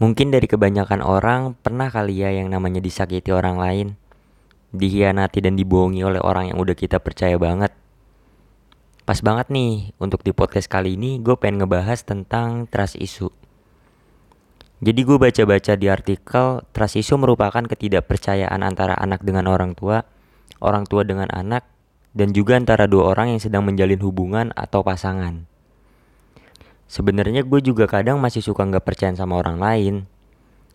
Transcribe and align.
Mungkin 0.00 0.32
dari 0.32 0.48
kebanyakan 0.48 1.04
orang 1.04 1.58
pernah 1.60 1.92
kali 1.92 2.24
ya 2.24 2.32
yang 2.32 2.48
namanya 2.48 2.80
disakiti 2.80 3.28
orang 3.34 3.60
lain, 3.60 3.88
dikhianati 4.72 5.44
dan 5.44 5.54
dibohongi 5.58 6.00
oleh 6.00 6.20
orang 6.24 6.54
yang 6.54 6.58
udah 6.58 6.72
kita 6.72 6.96
percaya 7.02 7.36
banget. 7.36 7.74
Pas 9.02 9.18
banget 9.20 9.50
nih 9.50 9.92
untuk 9.98 10.24
di 10.24 10.32
podcast 10.32 10.70
kali 10.70 10.94
ini 10.94 11.18
gue 11.20 11.34
pengen 11.36 11.66
ngebahas 11.66 12.06
tentang 12.06 12.70
trust 12.70 12.96
issue. 12.96 13.34
Jadi 14.82 15.00
gue 15.06 15.14
baca-baca 15.14 15.78
di 15.78 15.86
artikel 15.86 16.46
trust 16.74 16.98
issue 16.98 17.20
merupakan 17.20 17.62
ketidakpercayaan 17.62 18.66
antara 18.66 18.98
anak 18.98 19.22
dengan 19.22 19.46
orang 19.46 19.78
tua, 19.78 20.02
orang 20.58 20.88
tua 20.88 21.06
dengan 21.06 21.30
anak, 21.30 21.62
dan 22.16 22.34
juga 22.34 22.58
antara 22.58 22.90
dua 22.90 23.14
orang 23.14 23.36
yang 23.36 23.40
sedang 23.40 23.62
menjalin 23.62 24.00
hubungan 24.02 24.50
atau 24.58 24.82
pasangan. 24.82 25.51
Sebenarnya 26.92 27.40
gue 27.40 27.64
juga 27.64 27.88
kadang 27.88 28.20
masih 28.20 28.44
suka 28.44 28.68
nggak 28.68 28.84
percaya 28.84 29.16
sama 29.16 29.40
orang 29.40 29.56
lain. 29.56 29.94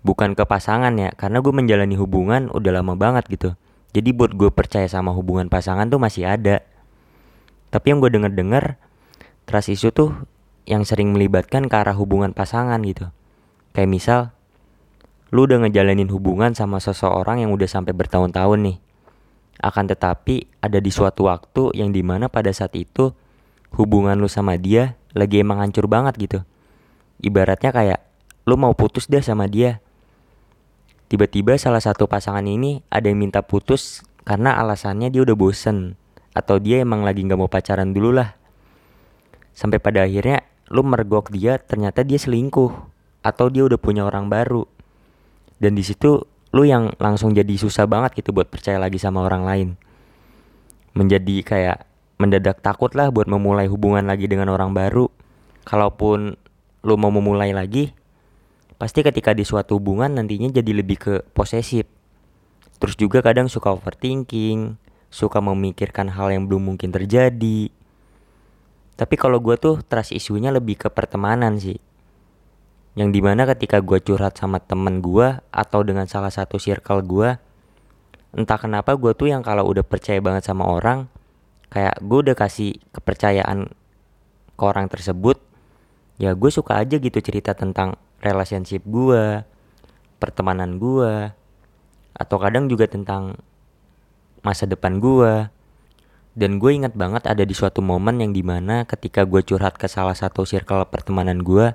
Bukan 0.00 0.32
ke 0.32 0.40
pasangan 0.48 0.96
ya, 0.96 1.12
karena 1.12 1.44
gue 1.44 1.52
menjalani 1.52 2.00
hubungan 2.00 2.48
udah 2.48 2.80
lama 2.80 2.96
banget 2.96 3.28
gitu. 3.28 3.52
Jadi 3.92 4.16
buat 4.16 4.32
gue 4.32 4.48
percaya 4.48 4.88
sama 4.88 5.12
hubungan 5.12 5.52
pasangan 5.52 5.84
tuh 5.92 6.00
masih 6.00 6.24
ada. 6.24 6.64
Tapi 7.68 7.92
yang 7.92 8.00
gue 8.00 8.08
denger-denger, 8.08 8.80
trust 9.44 9.68
issue 9.68 9.92
tuh 9.92 10.16
yang 10.64 10.88
sering 10.88 11.12
melibatkan 11.12 11.68
ke 11.68 11.76
arah 11.76 11.92
hubungan 11.92 12.32
pasangan 12.32 12.80
gitu. 12.88 13.12
Kayak 13.76 13.92
misal, 13.92 14.20
lu 15.28 15.44
udah 15.44 15.60
ngejalanin 15.68 16.08
hubungan 16.08 16.56
sama 16.56 16.80
seseorang 16.80 17.44
yang 17.44 17.52
udah 17.52 17.68
sampai 17.68 17.92
bertahun-tahun 17.92 18.58
nih. 18.64 18.76
Akan 19.60 19.84
tetapi 19.84 20.48
ada 20.64 20.80
di 20.80 20.88
suatu 20.88 21.28
waktu 21.28 21.76
yang 21.76 21.92
di 21.92 22.00
mana 22.00 22.32
pada 22.32 22.48
saat 22.48 22.72
itu 22.80 23.12
hubungan 23.76 24.16
lu 24.16 24.30
sama 24.30 24.56
dia 24.56 24.97
lagi 25.16 25.40
emang 25.40 25.64
hancur 25.64 25.88
banget 25.88 26.14
gitu. 26.20 26.38
Ibaratnya 27.24 27.70
kayak 27.72 28.00
lu 28.44 28.60
mau 28.60 28.72
putus 28.76 29.08
deh 29.08 29.24
sama 29.24 29.48
dia. 29.48 29.80
Tiba-tiba 31.08 31.56
salah 31.56 31.80
satu 31.80 32.04
pasangan 32.04 32.44
ini 32.44 32.84
ada 32.92 33.08
yang 33.08 33.16
minta 33.16 33.40
putus 33.40 34.04
karena 34.28 34.60
alasannya 34.60 35.08
dia 35.08 35.24
udah 35.24 35.36
bosen. 35.36 35.96
Atau 36.36 36.60
dia 36.60 36.84
emang 36.84 37.02
lagi 37.02 37.24
gak 37.24 37.40
mau 37.40 37.48
pacaran 37.48 37.96
dulu 37.96 38.12
lah. 38.12 38.36
Sampai 39.56 39.80
pada 39.80 40.04
akhirnya 40.04 40.44
lu 40.68 40.84
mergok 40.84 41.32
dia 41.32 41.56
ternyata 41.56 42.04
dia 42.04 42.20
selingkuh. 42.20 42.70
Atau 43.24 43.48
dia 43.48 43.64
udah 43.64 43.80
punya 43.80 44.04
orang 44.04 44.28
baru. 44.28 44.68
Dan 45.56 45.74
di 45.74 45.82
situ 45.82 46.22
lu 46.52 46.62
yang 46.68 46.92
langsung 47.00 47.32
jadi 47.32 47.56
susah 47.56 47.88
banget 47.88 48.20
gitu 48.20 48.36
buat 48.36 48.52
percaya 48.52 48.76
lagi 48.76 49.00
sama 49.00 49.24
orang 49.24 49.42
lain. 49.48 49.68
Menjadi 50.92 51.40
kayak 51.40 51.87
mendadak 52.18 52.58
takut 52.60 52.90
lah 52.98 53.08
buat 53.14 53.30
memulai 53.30 53.70
hubungan 53.70 54.04
lagi 54.04 54.26
dengan 54.26 54.50
orang 54.50 54.74
baru. 54.74 55.06
Kalaupun 55.62 56.34
lu 56.82 56.94
mau 56.98 57.14
memulai 57.14 57.54
lagi, 57.54 57.94
pasti 58.76 59.06
ketika 59.06 59.32
di 59.32 59.46
suatu 59.46 59.78
hubungan 59.78 60.10
nantinya 60.18 60.50
jadi 60.50 60.72
lebih 60.74 60.98
ke 60.98 61.14
posesif. 61.32 61.86
Terus 62.78 62.94
juga 62.94 63.22
kadang 63.22 63.46
suka 63.50 63.74
overthinking, 63.74 64.78
suka 65.10 65.38
memikirkan 65.42 66.10
hal 66.14 66.30
yang 66.30 66.46
belum 66.46 66.74
mungkin 66.74 66.90
terjadi. 66.94 67.70
Tapi 68.98 69.14
kalau 69.14 69.38
gue 69.38 69.54
tuh 69.58 69.78
trust 69.86 70.10
isunya 70.10 70.50
lebih 70.50 70.74
ke 70.74 70.88
pertemanan 70.90 71.58
sih. 71.58 71.78
Yang 72.98 73.08
di 73.14 73.20
mana 73.22 73.46
ketika 73.46 73.78
gue 73.78 74.02
curhat 74.02 74.34
sama 74.34 74.58
temen 74.58 74.98
gue 74.98 75.38
atau 75.54 75.80
dengan 75.86 76.10
salah 76.10 76.34
satu 76.34 76.58
circle 76.58 77.06
gue, 77.06 77.38
entah 78.34 78.58
kenapa 78.58 78.98
gue 78.98 79.14
tuh 79.14 79.30
yang 79.30 79.46
kalau 79.46 79.70
udah 79.70 79.86
percaya 79.86 80.18
banget 80.18 80.50
sama 80.50 80.66
orang, 80.66 81.06
kayak 81.68 82.00
gue 82.00 82.18
udah 82.28 82.36
kasih 82.36 82.80
kepercayaan 82.92 83.68
ke 84.58 84.62
orang 84.64 84.88
tersebut 84.88 85.38
ya 86.18 86.34
gue 86.34 86.50
suka 86.50 86.80
aja 86.80 86.98
gitu 86.98 87.18
cerita 87.22 87.54
tentang 87.54 87.94
relationship 88.24 88.82
gue 88.88 89.44
pertemanan 90.18 90.80
gue 90.82 91.30
atau 92.18 92.36
kadang 92.42 92.66
juga 92.66 92.90
tentang 92.90 93.38
masa 94.42 94.66
depan 94.66 94.98
gue 94.98 95.46
dan 96.38 96.58
gue 96.58 96.70
ingat 96.74 96.94
banget 96.94 97.26
ada 97.26 97.42
di 97.46 97.54
suatu 97.54 97.82
momen 97.84 98.18
yang 98.18 98.32
di 98.34 98.42
mana 98.42 98.82
ketika 98.86 99.22
gue 99.22 99.44
curhat 99.46 99.78
ke 99.78 99.86
salah 99.86 100.14
satu 100.14 100.42
circle 100.42 100.82
pertemanan 100.90 101.42
gue 101.44 101.70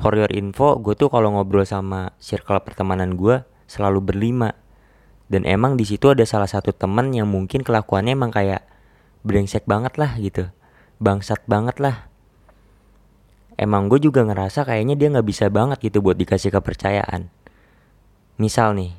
for 0.00 0.12
your 0.16 0.28
info 0.32 0.76
gue 0.80 0.96
tuh 0.96 1.08
kalau 1.08 1.32
ngobrol 1.32 1.64
sama 1.64 2.12
circle 2.20 2.60
pertemanan 2.60 3.16
gue 3.16 3.44
selalu 3.70 4.02
berlima. 4.02 4.58
Dan 5.30 5.46
emang 5.46 5.78
di 5.78 5.86
situ 5.86 6.10
ada 6.10 6.26
salah 6.26 6.50
satu 6.50 6.74
teman 6.74 7.14
yang 7.14 7.30
mungkin 7.30 7.62
kelakuannya 7.62 8.18
emang 8.18 8.34
kayak 8.34 8.66
brengsek 9.20 9.68
banget 9.68 9.96
lah 10.00 10.16
gitu. 10.16 10.48
Bangsat 11.00 11.44
banget 11.48 11.80
lah. 11.80 12.08
Emang 13.60 13.92
gue 13.92 14.00
juga 14.00 14.24
ngerasa 14.24 14.64
kayaknya 14.64 14.96
dia 14.96 15.08
nggak 15.12 15.28
bisa 15.28 15.52
banget 15.52 15.80
gitu 15.84 16.00
buat 16.00 16.16
dikasih 16.16 16.52
kepercayaan. 16.52 17.28
Misal 18.40 18.72
nih 18.76 18.96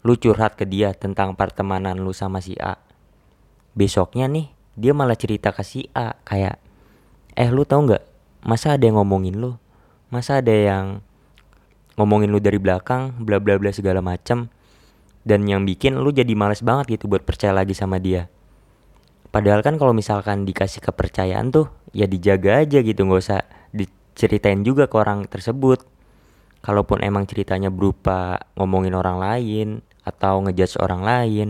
lu 0.00 0.16
curhat 0.16 0.56
ke 0.56 0.64
dia 0.64 0.96
tentang 0.96 1.36
pertemanan 1.36 2.00
lu 2.00 2.16
sama 2.16 2.40
si 2.40 2.56
A. 2.56 2.80
Besoknya 3.76 4.24
nih 4.24 4.48
dia 4.78 4.96
malah 4.96 5.16
cerita 5.18 5.52
ke 5.52 5.60
si 5.60 5.92
A 5.92 6.16
kayak 6.24 6.56
eh 7.36 7.50
lu 7.52 7.68
tau 7.68 7.84
nggak 7.84 8.00
masa 8.48 8.80
ada 8.80 8.84
yang 8.88 8.96
ngomongin 8.96 9.36
lu? 9.36 9.60
Masa 10.08 10.40
ada 10.40 10.52
yang 10.56 11.04
ngomongin 12.00 12.32
lu 12.32 12.40
dari 12.40 12.56
belakang 12.56 13.12
bla 13.20 13.36
bla 13.42 13.60
bla 13.60 13.74
segala 13.74 14.00
macam 14.00 14.48
dan 15.26 15.44
yang 15.44 15.66
bikin 15.66 15.98
lu 15.98 16.14
jadi 16.14 16.32
males 16.32 16.64
banget 16.64 16.96
gitu 16.96 17.10
buat 17.10 17.26
percaya 17.26 17.52
lagi 17.52 17.74
sama 17.76 17.98
dia 17.98 18.30
Padahal 19.28 19.60
kan 19.60 19.76
kalau 19.76 19.92
misalkan 19.92 20.48
dikasih 20.48 20.80
kepercayaan 20.80 21.52
tuh 21.52 21.68
ya 21.92 22.08
dijaga 22.08 22.64
aja 22.64 22.80
gitu 22.80 23.04
nggak 23.04 23.20
usah 23.20 23.44
diceritain 23.76 24.64
juga 24.64 24.88
ke 24.88 24.96
orang 24.96 25.28
tersebut. 25.28 25.84
Kalaupun 26.64 27.04
emang 27.04 27.28
ceritanya 27.28 27.68
berupa 27.68 28.40
ngomongin 28.56 28.96
orang 28.96 29.20
lain 29.20 29.68
atau 30.02 30.42
ngejudge 30.42 30.80
orang 30.80 31.04
lain, 31.04 31.48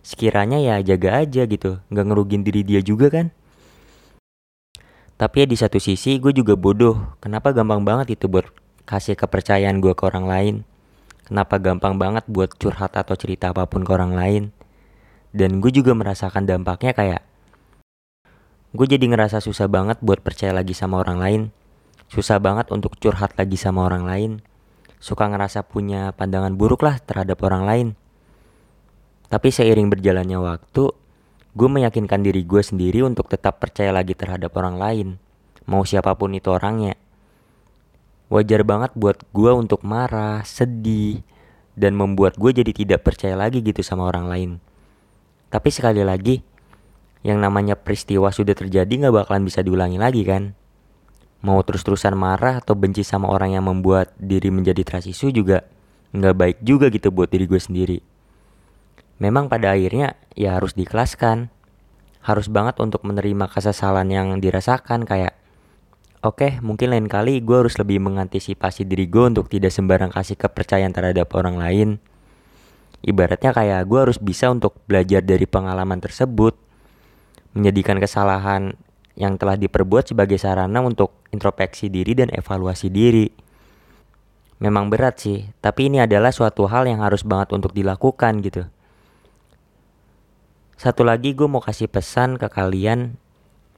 sekiranya 0.00 0.56
ya 0.62 0.80
jaga 0.80 1.26
aja 1.26 1.44
gitu, 1.44 1.82
nggak 1.92 2.06
ngerugin 2.08 2.40
diri 2.46 2.62
dia 2.62 2.80
juga 2.80 3.12
kan. 3.12 3.34
Tapi 5.18 5.44
ya 5.44 5.46
di 5.48 5.56
satu 5.58 5.76
sisi 5.82 6.16
gue 6.22 6.32
juga 6.32 6.54
bodoh, 6.56 7.18
kenapa 7.20 7.52
gampang 7.52 7.82
banget 7.84 8.16
itu 8.16 8.30
buat 8.30 8.48
kasih 8.88 9.18
kepercayaan 9.18 9.82
gue 9.82 9.92
ke 9.92 10.02
orang 10.06 10.24
lain. 10.24 10.54
Kenapa 11.26 11.58
gampang 11.58 11.98
banget 11.98 12.22
buat 12.30 12.54
curhat 12.54 12.94
atau 12.94 13.18
cerita 13.18 13.50
apa 13.50 13.66
pun 13.66 13.82
ke 13.82 13.90
orang 13.90 14.14
lain 14.14 14.54
dan 15.36 15.60
gue 15.60 15.68
juga 15.68 15.92
merasakan 15.92 16.48
dampaknya 16.48 16.96
kayak 16.96 17.22
gue 18.72 18.86
jadi 18.88 19.04
ngerasa 19.04 19.44
susah 19.44 19.68
banget 19.68 20.00
buat 20.00 20.24
percaya 20.24 20.56
lagi 20.56 20.72
sama 20.72 21.04
orang 21.04 21.20
lain. 21.20 21.42
Susah 22.08 22.40
banget 22.40 22.72
untuk 22.72 22.96
curhat 22.96 23.36
lagi 23.36 23.60
sama 23.60 23.84
orang 23.84 24.08
lain. 24.08 24.32
Suka 24.96 25.28
ngerasa 25.28 25.60
punya 25.68 26.16
pandangan 26.16 26.56
buruk 26.56 26.80
lah 26.80 26.96
terhadap 27.04 27.36
orang 27.44 27.68
lain. 27.68 27.88
Tapi 29.28 29.52
seiring 29.52 29.92
berjalannya 29.92 30.40
waktu 30.40 30.88
gue 31.56 31.68
meyakinkan 31.68 32.24
diri 32.24 32.40
gue 32.44 32.64
sendiri 32.64 33.04
untuk 33.04 33.28
tetap 33.28 33.60
percaya 33.60 33.92
lagi 33.92 34.16
terhadap 34.16 34.52
orang 34.56 34.76
lain 34.80 35.08
mau 35.66 35.82
siapa 35.82 36.14
pun 36.16 36.32
itu 36.32 36.48
orangnya. 36.48 36.96
Wajar 38.32 38.64
banget 38.64 38.94
buat 38.96 39.20
gue 39.34 39.52
untuk 39.52 39.84
marah 39.84 40.42
sedih 40.46 41.20
dan 41.76 41.92
membuat 41.92 42.40
gue 42.40 42.50
jadi 42.56 42.72
tidak 42.72 43.04
percaya 43.04 43.36
lagi 43.36 43.60
gitu 43.60 43.84
sama 43.84 44.08
orang 44.08 44.26
lain 44.26 44.50
tapi 45.46 45.70
sekali 45.70 46.02
lagi, 46.02 46.42
yang 47.22 47.38
namanya 47.38 47.78
peristiwa 47.78 48.30
sudah 48.30 48.54
terjadi 48.54 48.90
nggak 48.90 49.14
bakalan 49.14 49.46
bisa 49.46 49.62
diulangi 49.62 49.98
lagi 49.98 50.22
kan? 50.26 50.54
Mau 51.42 51.62
terus-terusan 51.62 52.18
marah 52.18 52.58
atau 52.58 52.74
benci 52.74 53.06
sama 53.06 53.30
orang 53.30 53.54
yang 53.54 53.66
membuat 53.66 54.10
diri 54.18 54.50
menjadi 54.50 54.82
trasisu 54.82 55.30
juga 55.30 55.66
nggak 56.10 56.34
baik 56.34 56.58
juga 56.62 56.90
gitu 56.90 57.14
buat 57.14 57.30
diri 57.30 57.46
gue 57.46 57.60
sendiri. 57.60 57.98
Memang 59.22 59.46
pada 59.46 59.72
akhirnya 59.72 60.18
ya 60.34 60.58
harus 60.58 60.74
diikhlaskan. 60.74 61.52
Harus 62.26 62.50
banget 62.50 62.82
untuk 62.82 63.06
menerima 63.06 63.46
kesesalan 63.46 64.10
yang 64.10 64.42
dirasakan 64.42 65.06
kayak 65.06 65.38
Oke, 66.26 66.42
okay, 66.42 66.52
mungkin 66.58 66.90
lain 66.90 67.06
kali 67.06 67.38
gue 67.38 67.54
harus 67.54 67.78
lebih 67.78 68.02
mengantisipasi 68.02 68.82
diri 68.82 69.06
gue 69.06 69.30
untuk 69.30 69.46
tidak 69.46 69.70
sembarang 69.70 70.10
kasih 70.10 70.34
kepercayaan 70.34 70.90
terhadap 70.90 71.30
orang 71.38 71.54
lain 71.54 72.02
Ibaratnya 73.06 73.54
kayak 73.54 73.86
gue 73.86 74.00
harus 74.02 74.18
bisa 74.18 74.50
untuk 74.50 74.82
belajar 74.90 75.22
dari 75.22 75.46
pengalaman 75.46 76.02
tersebut, 76.02 76.58
menjadikan 77.54 78.02
kesalahan 78.02 78.74
yang 79.14 79.38
telah 79.38 79.54
diperbuat 79.54 80.10
sebagai 80.10 80.42
sarana 80.42 80.82
untuk 80.82 81.22
introspeksi 81.30 81.86
diri 81.86 82.18
dan 82.18 82.34
evaluasi 82.34 82.90
diri. 82.90 83.30
Memang 84.58 84.90
berat 84.90 85.22
sih, 85.22 85.46
tapi 85.62 85.86
ini 85.86 86.02
adalah 86.02 86.34
suatu 86.34 86.66
hal 86.66 86.90
yang 86.90 86.98
harus 86.98 87.22
banget 87.22 87.54
untuk 87.54 87.70
dilakukan 87.70 88.42
gitu. 88.42 88.66
Satu 90.74 91.06
lagi 91.06 91.30
gue 91.30 91.46
mau 91.46 91.62
kasih 91.62 91.86
pesan 91.86 92.42
ke 92.42 92.50
kalian, 92.50 93.14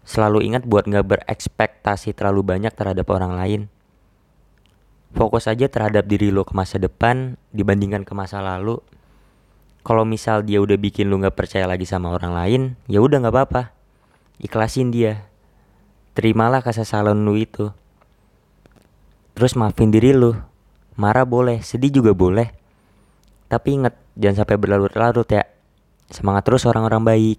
selalu 0.08 0.48
ingat 0.48 0.64
buat 0.64 0.88
gak 0.88 1.04
berekspektasi 1.04 2.16
terlalu 2.16 2.48
banyak 2.48 2.72
terhadap 2.72 3.04
orang 3.12 3.36
lain. 3.36 3.60
Fokus 5.12 5.44
aja 5.52 5.68
terhadap 5.68 6.08
diri 6.08 6.32
lo 6.32 6.48
ke 6.48 6.56
masa 6.56 6.80
depan 6.80 7.36
dibandingkan 7.52 8.08
ke 8.08 8.16
masa 8.16 8.40
lalu 8.40 8.80
kalau 9.82 10.06
misal 10.06 10.46
dia 10.46 10.62
udah 10.62 10.78
bikin 10.78 11.10
lu 11.10 11.18
nggak 11.18 11.36
percaya 11.36 11.66
lagi 11.66 11.84
sama 11.88 12.14
orang 12.14 12.32
lain 12.32 12.62
ya 12.86 13.02
udah 13.02 13.22
nggak 13.22 13.34
apa-apa 13.34 13.62
ikhlasin 14.42 14.94
dia 14.94 15.26
terimalah 16.14 16.62
kesesalan 16.62 17.18
lu 17.22 17.38
itu 17.38 17.70
terus 19.38 19.54
maafin 19.54 19.90
diri 19.90 20.14
lu 20.14 20.34
marah 20.98 21.22
boleh, 21.22 21.62
sedih 21.62 22.02
juga 22.02 22.12
boleh. 22.12 22.50
Tapi 23.46 23.68
ingat, 23.80 23.94
jangan 24.18 24.44
sampai 24.44 24.56
berlarut-larut 24.58 25.24
ya. 25.30 25.46
Semangat 26.10 26.44
terus 26.44 26.66
orang-orang 26.66 27.06
baik. 27.06 27.38